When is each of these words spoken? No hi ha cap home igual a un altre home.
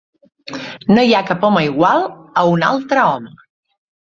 No 0.95 1.03
hi 1.09 1.13
ha 1.17 1.21
cap 1.27 1.45
home 1.49 1.63
igual 1.67 2.07
a 2.43 2.47
un 2.55 2.67
altre 2.71 3.07
home. 3.11 3.37